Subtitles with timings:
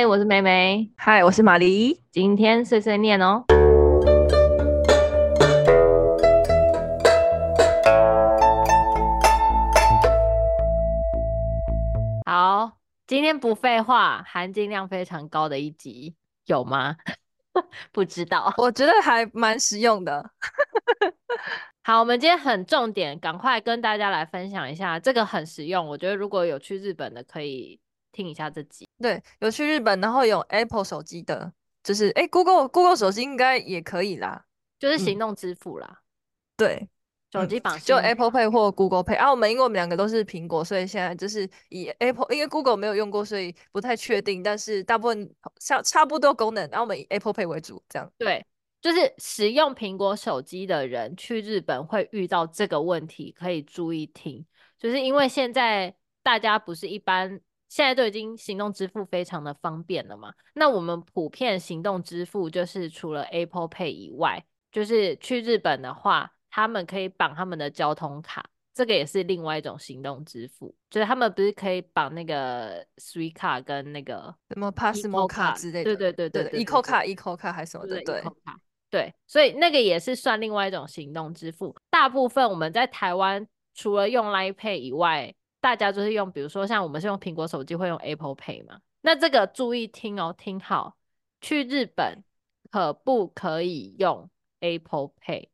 [0.00, 0.90] 嗨，我是梅梅。
[0.96, 2.00] 嗨，我是玛丽。
[2.10, 3.44] 今天碎碎念哦。
[12.24, 16.96] 好，今天不废话，含金量非常高的一集，有吗？
[17.92, 20.30] 不知道，我觉得还蛮实用的。
[21.82, 25.86] 好，我们今天很重点，赶快跟大家来分享一下，这个很实用。
[25.86, 27.78] 我觉得如果有去日本的，可以
[28.12, 28.86] 听一下这集。
[29.00, 34.44] 对，有去日本，然后有 Apple 手机的，就是哎，Google Google 手机应该也可以啦，
[34.78, 35.88] 就是行动支付啦。
[35.90, 36.02] 嗯、
[36.56, 36.88] 对，
[37.32, 39.30] 手机绑就 Apple Pay 或 Google Pay 啊。
[39.30, 44.42] 我们因为我们两个都是苹果，所以现在就是以 Apple，因为 Google 没有用过，所以不太确定。
[44.42, 48.12] 但是大部分差差不多功能，然后我们以 Apple Pay 为主，这样。
[48.18, 48.44] 对。
[48.82, 54.42] 就是使用苹果手机的人去日本会遇到这个问题，可以注意听。
[54.78, 57.38] 就是因为现在大家不是一般，
[57.70, 60.34] 现在都已经行动支付非常的方便了嘛。
[60.52, 70.74] 那我们普遍行动支付就是除了 Apple Pay 以外，就是去日本的话，他们可以绑他们的交通卡，这个也是另外一种行动支付。
[70.90, 78.04] 就是他们不是可以绑那个 Suica 跟那个什么 Passmo 卡之类的，对对对对对，Eco 卡、Eco 卡还是什么的，对。
[78.04, 78.22] 对
[78.90, 81.72] 对，所以那个也是算另外一种行动支付。
[81.90, 88.80] 大部分我们在台湾除了用 Line Pay 以外，大家就是用，比如说像我们是用苹果手机，会用 Apple Pay 嘛。
[89.02, 90.96] 那这个注意听哦，听好，
[91.40, 92.24] 去日本
[92.70, 95.48] 可不可以用 Apple Pay？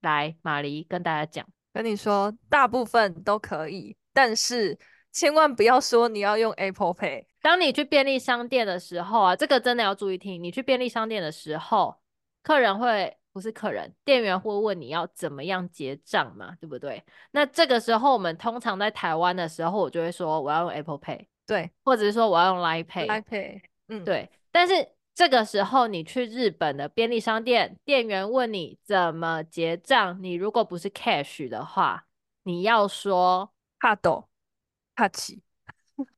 [0.00, 4.78] 来，玛丽跟大家讲，跟你说，大部分都可以，但是
[5.12, 7.26] 千万不要说你要用 Apple Pay。
[7.42, 10.42] 当你去便利商店的时候啊，这个真的要注意听。
[10.42, 11.96] 你去便利商店的时候。
[12.40, 17.00] 客人会不是客人，店员会问你要怎么样结账嘛，对不对？
[17.30, 24.28] 那这个时候我们通常在台湾的时候，我就会说我要用 Apple Pay，对，或者是说我要用 Line Pay，Line Pay，嗯，对。
[24.50, 32.06] 但是这个时候你去日本的便利商店，店员问你怎么结账，你如果不是 Cash 的话，
[32.42, 35.38] 你要说 Card，Touch，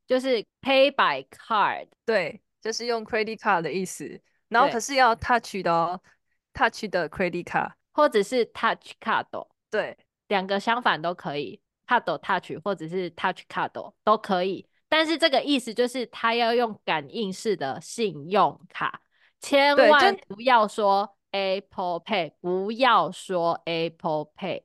[0.06, 4.18] 就是 Pay by Card，对，就是用 Credit Card 的意思。
[4.48, 6.00] 然后可是要 Touch 的哦。
[6.52, 9.26] Touch 的 credit card 或者是 Touch card，
[9.70, 9.96] 对，
[10.28, 14.66] 两个相反都可以，card touch 或者是 Touch card 都可以。
[14.88, 19.00] 但是这个意思就是他要用感应式的信用卡，
[19.40, 24.64] 千万不要说 Apple Pay，不要说 Apple Pay，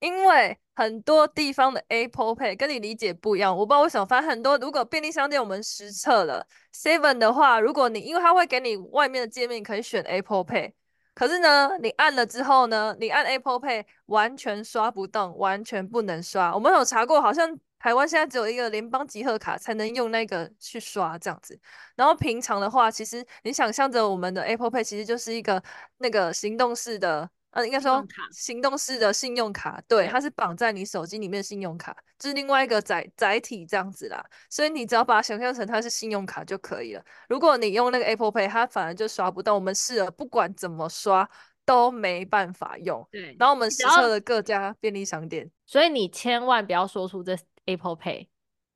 [0.00, 3.56] 因为很多地方的 Apple Pay 跟你理解不一样。
[3.56, 10.72] 我不知道为什么，反正很多如果便利商店我们实测了 Seven 的话，如果你因为它会给你外面的界面可以选 Apple Pay。
[11.18, 16.54] 可是呢，你按了之后呢，你按 Apple Pay 完全刷不动，完全不能刷。
[16.54, 21.58] 我们有查过，好像台湾现在只有一个联邦集合卡才能用那个去刷这样子。
[21.96, 25.60] 然后平常的话，其实你想象着我们的 Apple Pay 其实就是一个
[25.96, 27.28] 那个行动式的。
[27.50, 34.22] 呃，应该说行动式的信用卡，对，它是绑在你手机里面的信用卡，这是另外一个载载体这样子啦。
[34.50, 37.02] 所以你只要把它想象成它是信用卡就可以了。
[37.26, 39.54] 如果你用那个 Apple Pay，它反而就刷不到。
[39.54, 41.28] 我们试了，不管怎么刷
[41.64, 43.08] 都没办法用。
[43.10, 47.34] 对，然后我们实测了各家便利商店，所以你千万不要说出这
[47.64, 48.28] Apple Pay，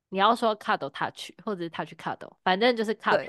[0.09, 3.25] 你要说 Card Touch 或者是 Touch Card，反正就是 Card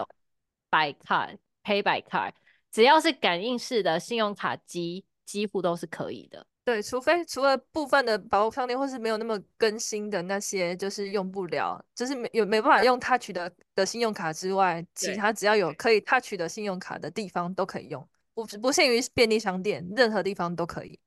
[0.71, 2.33] by Card Pay by Card，
[2.73, 5.05] 只要是感应式的信用卡机。
[5.25, 20.99] 几乎都是可以的，对，除非除了部分的百货商店或是没有那么更新的那些，就是用不了，就是没有没办法用 Touch 的的信用卡之外，其他只要有可以 Touch 的信用卡的地方都可以用，不不限于便利商店，任何地方都可以。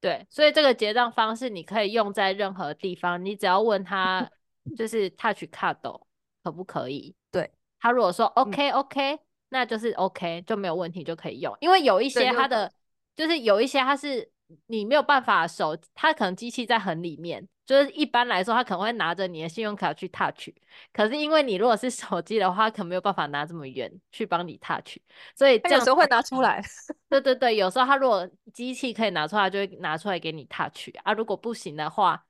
[0.00, 4.30] 对，所以这个结账方式你可以用在任何地方，你只要问他
[4.76, 6.00] 就是 Touch Card
[6.42, 7.14] 可不可以？
[7.30, 7.50] 对，
[7.80, 12.72] 他如果说 OK OK，那就是 OK 就没有问题就可以用，因为有一些他的。
[13.16, 14.30] 就是有一些它是
[14.66, 17.48] 你没有办法手，它可能机器在很里面。
[17.64, 20.50] 就是一般来说，它可能会拿着你的信用卡去 touch，
[20.92, 24.98] 可是因为你如果是 手机的话，可能没有办法拿这么远去帮你 touch，
[25.34, 26.62] 所以有时候会拿出来。
[27.10, 31.12] 对对对，有时候它如果机器可以拿出来，就会拿出来给你 touch 啊。
[31.12, 32.24] 如果不行的话，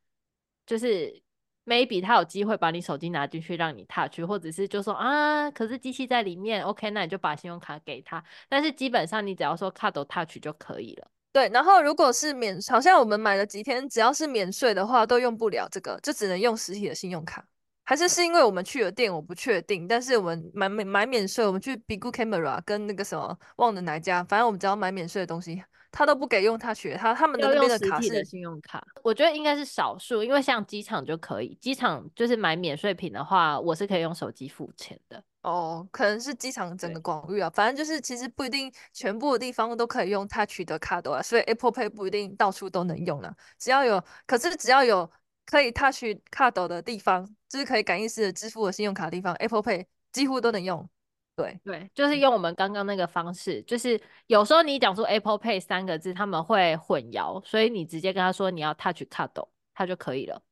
[0.64, 1.22] 就是
[1.66, 8.22] maybe 他有机会把你手机拿进去让你 touch，或者是就说啊，可是机器在里面，OK，那你就把信用卡给他。
[8.48, 11.08] 但是基本上你只要说 card touch 就可以了。
[11.32, 17.44] 对，然后如果是免，好像我们买了几天，只要是免税的话，都用不了这个，就只能用实体的信用卡。
[17.84, 19.86] 还是是因为我们去了店，我不确定。
[19.86, 25.62] 但是我们买免买免税，我们去 Bigu Camera 跟那个什么忘了哪家，反正我们只要买免税的东西，
[25.96, 28.86] 他都不给用 Touch，他他们的那边的卡是的信用卡。
[29.02, 35.24] 我觉得应该是少数，因为像机场就可以，机场就是买免税品的话，我是可以用手机付钱的。
[35.40, 43.34] 哦，可能是机场整个广域啊，反正就是其实不一定全部的地方都可以用 Touch 的卡的啊，所以 Apple Pay 不一定到处都能用了。
[43.58, 45.10] 只要有，可是只要有
[45.46, 50.86] 可以 Touch 卡的地方，就是可以感应式的支付的信用卡的地方，Apple Pay 几乎都能用。
[51.36, 60.42] 对对，就是用我们刚刚那个方式，就是有时候你讲出 Apple Pay 三个字，他们会混淆，所以你直接跟他说你要 Touch Card，，他就可以了。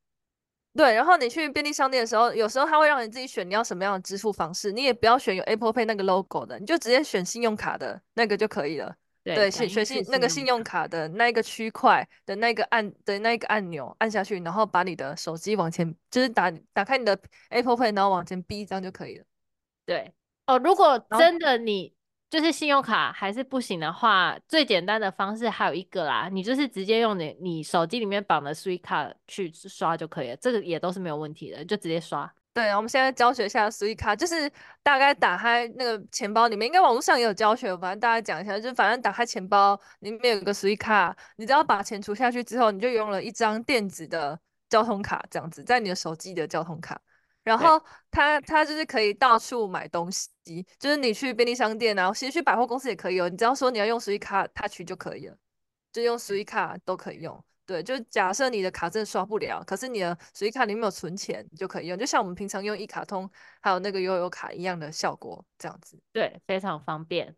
[0.77, 8.95] 对，然后你去便利商店的时候，有时候他会让你自己选你要什么样的支付方式，你也不要选有 Apple Pay 那个 logo 的，你就直接选信用卡的那个就可以了。
[9.23, 19.25] 对，选选信那个信用卡的那个区块的那个按的那个按钮按下去，然后把你的手机往前，就是打打开你的 Apple Pay，然后往前逼，这样就可以了。
[19.87, 20.13] 对，
[20.47, 21.93] 哦，如果真的你。
[22.31, 32.29] 就是信用卡还是不行的话，最简单的方式还有一个啦，你就是直接用你你手机里面绑的 Suica 卡去刷就可以了，这个也都是没有问题的，就直接刷。
[32.53, 34.51] 对，我们现在教学一下 Suica 卡，就是
[34.83, 44.37] 大概打开那个钱包里面，应该网络上也有教学，反正大家讲一下，就反正打开钱包里面有个 Suica 卡，你只要把钱存下去之后，你就用了一张电子的
[44.69, 47.01] 交通卡，这样子在你的手机的交通卡。
[47.45, 47.81] 然后
[48.11, 53.29] 它它就是可以到处买东西，就是你去便利商店啊，其实去百货公司也可以哦。
[53.29, 55.37] 你只要说你要用 Suica Touch 就可以了，
[55.93, 57.45] 就用 Suica 都可以用。
[57.67, 63.31] 对，就假设你的卡真的刷不了，可是你的 Suica 里面有存钱，你就可以用，就像我们平常用一卡通
[63.61, 65.99] 还有那个悠游卡一样的效果，这样子。
[66.13, 67.37] 对，非常方便。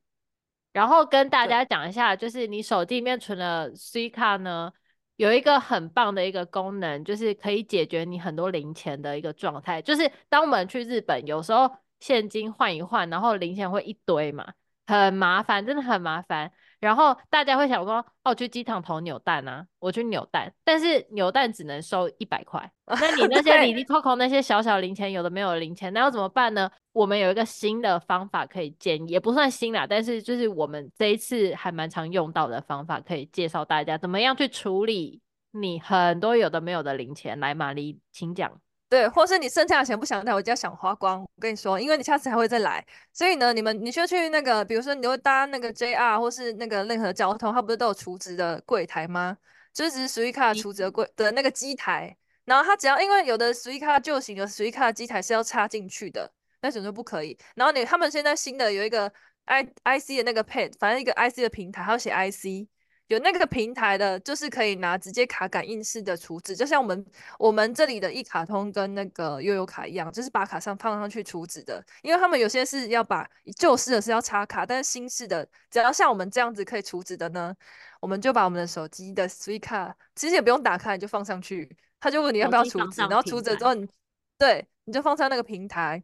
[0.72, 4.72] 然后跟大家讲一下，就是你手机里面存了 Suica 呢。
[5.16, 9.80] 有一个很棒的一个功能，就是可以解决你很多零钱的一个状态。
[9.82, 11.70] 就是当我们去日本，有时候
[12.00, 14.52] 现金换一换，然后零钱会一堆嘛，
[14.86, 16.52] 很麻烦，真的很麻烦。
[16.78, 22.70] 然后大家会想说，哦，我去机场投扭蛋啊，我去扭蛋，但是扭蛋只能收一百块。
[22.86, 26.70] 那你那些里里扣扣那些小小零钱，有的没有零钱，那要怎么办呢？
[26.92, 35.20] 我们有一个新的方法可以建议，也不算新啦，但是就是我们这一次还蛮常用到的方法，可以介绍大家怎么样去处理
[35.52, 37.40] 你很多有的没有的零钱。
[37.40, 38.60] 来，玛丽，请讲。
[38.88, 49.36] 对，或是你剩下的钱不想带回家，想花光，我跟你说，因为你下次还会再来，所以呢，你们你就去那个，比如说你会搭那个 JR 或是那个任何交通，它不是都有储值的柜台吗？
[49.72, 56.30] 就是属于卡储值的柜的那个机台，然后它只要因为有的 Suica 旧型的 Suica 机台是要插进去的，
[56.62, 57.36] 那种就不可以。
[57.56, 59.12] 然后你他们现在新的有一个
[59.46, 62.68] I IC 的那个 Pad，反正一个 IC 的平台，还要写 IC。
[63.08, 67.06] 有那个平台的，就是可以拿直接卡感应式的储值，就像我们
[67.38, 71.84] 我们这里的一卡通跟那个悠游卡一样，就是把卡上放上去储值的。
[72.02, 77.54] 因为他们有些是要把旧式的是要插卡，但是新式的只要像我们这样子可以储值的呢，
[78.00, 83.88] 我们就把我们的手机的 Suica 其实也不用打开，你就放上去，他就问你要不要储值，然后储值之后你
[84.36, 86.02] 对你就放上那个平台，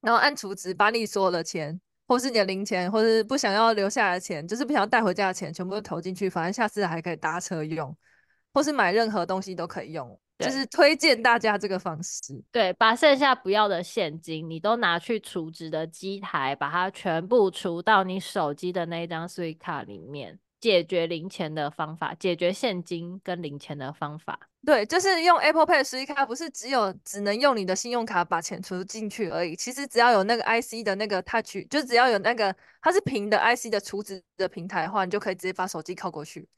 [0.00, 1.80] 然后按储值，把你所有的钱。
[2.06, 7.96] 或是你的零钱，或是不想要留下来的钱，就是不想要带回家的钱，全部都投进去，反正下次还可以搭车用，
[8.52, 12.42] 或是买任何东西都可以用，就是推荐大家这个方式。
[12.50, 20.38] 对，把剩下不要的现金，你都拿去储值的机台，把它全部储到你手机的那一张 Suica 里面。
[20.62, 29.56] 解决零钱的方法，解决现金跟零钱的方法，对，就是用 Apple Pay 实体卡，不是只有只能用你的信用卡把钱存进去而已。
[29.56, 36.48] 其实只要有那个 IC 的那个 Touch，就只要有那个它是平的 IC 的储值的平台的话，你就可以直接把手机靠过去，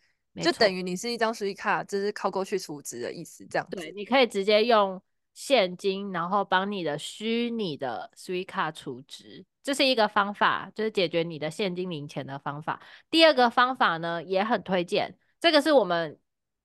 [0.43, 3.77] 就等于你是一张实体卡，就是靠过去储值的意思，这样子。
[3.77, 5.01] 对，你可以直接用
[5.33, 9.47] 现金，然后帮你的虚拟的 Suica 储值。
[9.65, 12.81] 这是一个方法，就是解决你的现金零钱的方法。
[13.11, 16.17] 第二个方法呢，也很推荐，这个是我们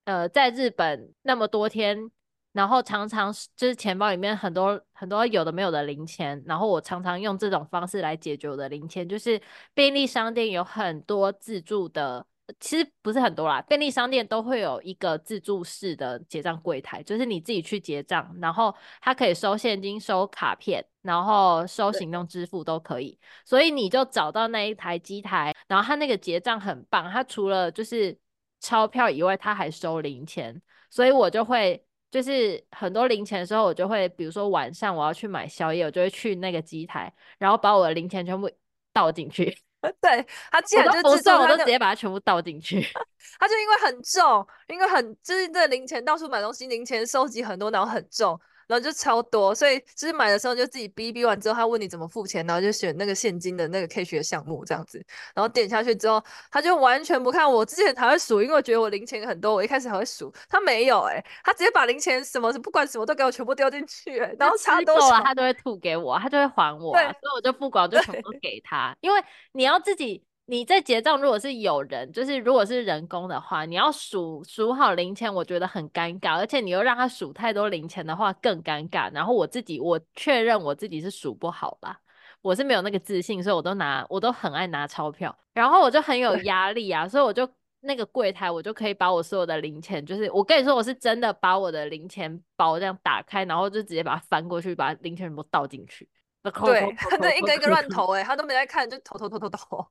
[0.04, 2.10] 呃在日本那么多天，
[2.52, 9.40] 然后常常就是钱包里面很多很多有的没有的零钱，然后我常常用这种方式来解决我的零钱，就是
[9.74, 12.26] 便利商店有很多自助的。
[12.58, 23.18] 其实不是很多啦，便利商店都会有一个自助式的结账柜台，就是你自己去结账，然后它可以收现金、收卡片，然后收行动支付都可以。
[23.44, 28.18] 所以你就找到那一台机台，然后它那个结账很棒，它除了就是
[28.60, 30.60] 钞票以外，它还收零钱。
[30.90, 38.50] 所以我就会就是很多零钱的时候，我就会比如说晚上我要去买宵夜，我就会去那个机台，然后把我的零钱全部
[38.92, 39.56] 倒进去。
[40.00, 42.82] 对，他既然就自重，我都直接把它全部倒进去。
[43.40, 48.38] 他就因为很重，因为很就是这零钱到处买东西，零钱收集很多，然后很重，
[48.70, 56.22] 然后就超多，所以就是买的时候就自己逼逼完之后，他问你怎么付钱，然后就选那个现金的那个 cash 的项目这样子，然后点下去之后，
[56.52, 69.20] 他就完全不看我之前还会数，因为我觉得我零钱很多，我一开始还会数，他没有哎、欸，他直接把零钱什么不管什么都给我全部丢进去、欸，然后差多少他都会吐给我，他就会还我、啊，所以我就不管，我就全部给他，因为
[69.52, 70.22] 你要自己。
[70.50, 79.08] 你在结账，如果是有人，就是如果是人工的话，你要数数好零钱，我觉得很尴尬，而且你又让他数太多零钱的话更尴尬。
[79.14, 81.96] 然后我自己，我确认我自己是数不好啦，
[82.42, 87.48] 我是没有那个自信，所以我都拿，我都很爱拿钞票，然后我就很有压力啊，所以我就
[87.82, 96.08] 那个柜台，我就可以把我所有的零钱，就是我跟你说，我是真的把我的零钱包这样打开，然后就直接把它翻过去，把零钱全部倒进去。
[96.42, 99.86] 对， 他那一个一个乱投，哎，他都没在看，就投投投投投。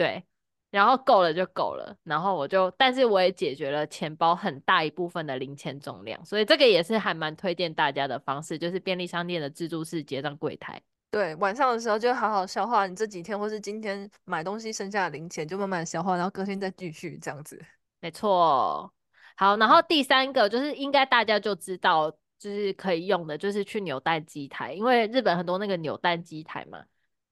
[0.00, 0.24] 对，
[0.70, 10.80] 然后够了就够了，然后我就，但是我也解决了钱包很大一部分的零钱重量，所以这个也是还蛮推荐大家的方式，就是便利商店的自助式结账柜台。
[11.10, 17.62] 对，晚上的时候就好好消化你这几天或是今天买东西剩下的零钱，就慢慢消化，然后隔天再继续这样子。
[18.00, 18.90] 没错，
[19.36, 26.82] 好，然后第三个就是应该大家就知道，就是可以用的，就是去扭蛋机台，因为日本很多那个扭蛋机台嘛。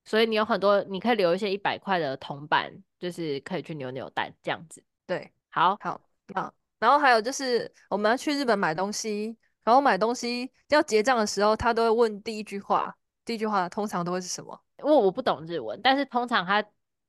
[0.09, 4.83] 所以你有很多，你可以留一些一百块的铜板，就是可以去扭扭蛋这样子。
[5.07, 6.01] 对，好，好，
[6.33, 6.55] 好。
[6.79, 12.97] 然后还有就是我们要去日本买东西，然后买东西要结账的时候，他都会问第一句话，
[13.27, 14.59] 第一句话通常都会是什么？
[14.79, 16.65] 因为我不懂日文，但是通常他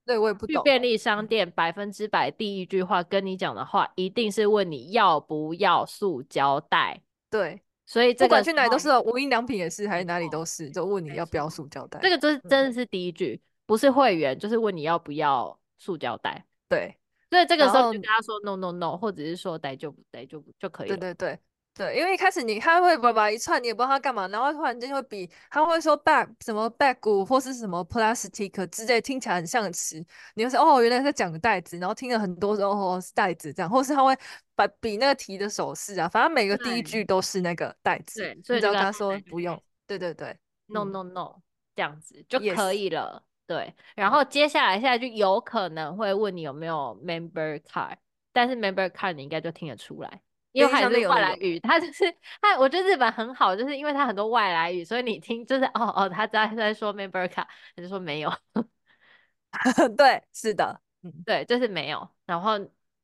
[0.05, 0.55] 对我也不懂。
[0.57, 7.01] 去便利商店百分之百第一句话跟你讲的话，一定是问你要不要塑胶袋。
[7.29, 7.61] 对。
[7.89, 11.99] 所以这个不管去哪里都是，无印良品也是，还是哪里都是，就问你要不要塑胶袋。
[12.03, 16.45] 这个就是真的是第一句，嗯、不是会员，就是问你要不要塑胶袋。
[16.67, 16.95] 对，
[17.31, 20.97] 所以这个时候就跟他说 no no no，或者是说带就不带就就可以了。
[20.97, 21.39] 对对对。
[21.79, 29.95] 对，因为一开始你他会叭叭一串，你也不知道他干嘛，然后突然间会比他会说 back 什么 bag 或是什么 plastic 之类，听起来很像词，
[30.33, 34.13] 你就说哦，原来在讲袋子，然后听了很多时候哦是袋子这样，或是他会
[34.55, 39.57] 把比那个提的手势啊，反正每个第一句都是那个袋子，对，所以你就跟他说不用，
[39.87, 41.41] 对对对，no no no
[41.77, 47.95] 这样子就可以了.对，然后接下来下来就有可能会问你有没有 member card，
[48.33, 50.19] 但是 member card 你应该就听得出来。
[50.51, 58.33] 因为还是外来语，他就是他，我觉得日本很好，就是因为它很多外来语，所以你听就是哦哦，他在在说 member card，他就说没有，
[59.95, 62.09] 对，是的，嗯，对，就是没有。
[62.25, 62.53] 然后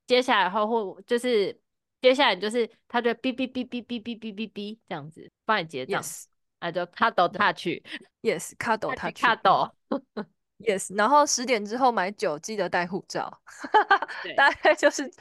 [0.07, 1.59] 接下来后或就是
[2.01, 6.25] 接下来就是他就哔哔哔哔哔哔哔哔哔这样子帮你结账，yes.
[6.59, 9.71] 啊就卡斗 touch，yes，卡斗 touch，卡抖，
[10.59, 10.95] yes。
[10.97, 13.41] 然后十点之后买酒记得带护照，
[14.35, 15.11] 大概就是。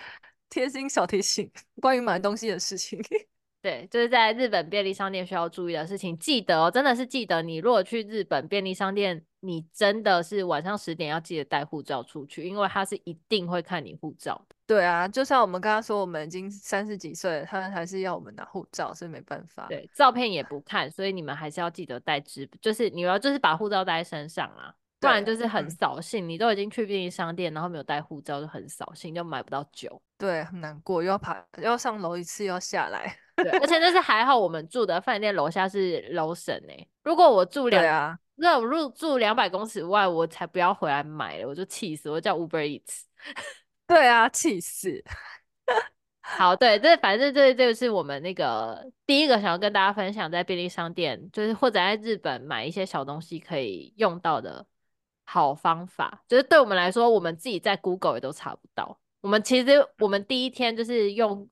[0.55, 3.03] 贴心小提醒，关于买东西的事情。
[3.61, 6.17] 对，就是在日本便利商店需要注意的事情。
[6.17, 14.47] 记得哦，真的是记得，你如果去日本便利商店，你真的是晚上十点要记得带护照出去，因为他是一定会看你护照。
[14.65, 19.67] 对啊，就像我们刚刚说，我们已经三十几岁了，他还是要我们拿护照，所以没办法。
[19.69, 24.73] 对，照片也不看，所以你们还是要记得带纸，就是你要就是把护照带在身上啊。
[25.01, 30.01] 不然就是很扫兴，你都已经去便利商店，然后没有带护照，就很扫兴，就买不到酒。
[30.17, 33.17] 对，很难过，又要爬，又要上楼一次，又要下来。
[33.37, 36.89] 对，而且那是还好，我们住的饭店楼下是楼神诶。
[37.03, 43.03] 如果我住两，啊，那我入住两百公尺外，我才不要回来买了，我就气死，我叫 Uber Eats。
[43.87, 45.03] 对啊，气死。
[46.21, 54.67] 好，对，这反正这这个是我们那个第一个想要跟大家分享，在便利商店，就是或者在日本买一些小东西可以用到的。
[55.27, 59.01] 好方法，就是对我们来说，我们自己在 Google 也都查不到。
[59.25, 61.49] 我们其实我们第一天就是用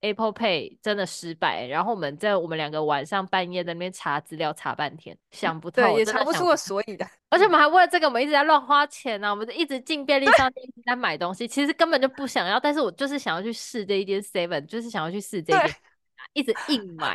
[0.00, 7.06] Apple Pay 真的失败，然后我们在我们两个晚上半夜在那边查资料查半天，想不透，对，也查不出个所以的。
[7.30, 9.30] 而且我们还为了这个，我们一直在乱花钱呢、啊。
[9.30, 15.76] 我们就一直进便利商店，一直在买东西，其实根本就不想要，但是我就是想要去试这一间 Seven，就是想要去试这一间，
[16.32, 17.14] 一直硬买。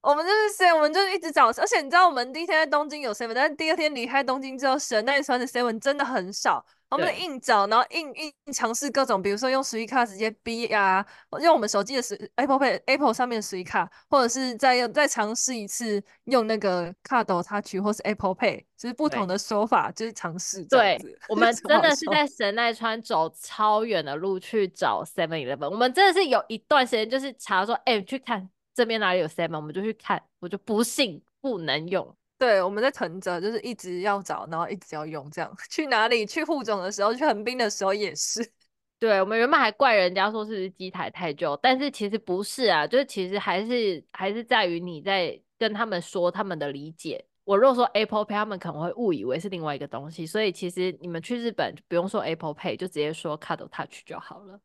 [0.00, 6.64] 我们就是我们就一直找，而且你知道，我们第一天在东京有 seven，但是第二天离开东京之后，神奈川的 seven 真的很少。
[6.92, 11.04] 我们硬找，然后硬硬尝试各种，比如说用 Suica 直接逼啊，
[11.40, 12.02] 用我们手机的
[12.36, 20.64] Apple Pay Apple 上面的 Suica，或者是再用再尝试一次用那个 Card Touch 或是 Apple Pay，就是不同的手法，就是尝试。
[20.66, 28.48] 对，我们 真的是在神奈川走超远的路去找 Seven Eleven，我们真的是有一段时间就是查说，哎、欸，去看。
[28.74, 30.22] 这边哪里有 seven，我们就去看。
[30.40, 32.16] 我就不信不能用。
[32.42, 36.26] 对，我们在藤泽，就是一直要找，然后一直要用，这样 去哪里？
[36.26, 38.44] 去户总的时候，去横滨的时候也是。
[38.98, 47.24] 对，我们原本还怪人家说是机台太旧，但是其实不是啊，就是其实还是还是在于你在跟他们说他们的理解。
[47.44, 54.58] 我如果说 Apple Pay，他们可能会误以为是另外一个东西，所以其实你们去日本不用说 Apple Pay，就直接说 Card Touch 就好了。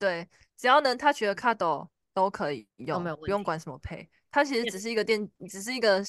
[0.00, 4.08] 对，只要能 Touch 的 Card 都可以用，没有不用管什么 Pay。
[4.32, 6.02] 它其实只是一个电，只是一个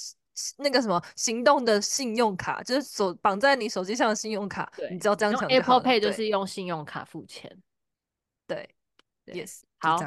[0.57, 7.51] 那个什么行动的信用卡，就是手绑在你手机上的信用卡，你只要这样讲，Apple Pay 就是用信用卡付钱，
[8.47, 8.69] 对
[9.25, 9.97] ，Yes，好。